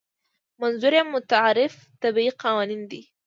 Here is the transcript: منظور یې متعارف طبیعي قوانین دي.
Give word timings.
منظور 0.61 0.93
یې 0.97 1.03
متعارف 1.13 1.73
طبیعي 2.01 2.31
قوانین 2.43 2.81
دي. 2.91 3.01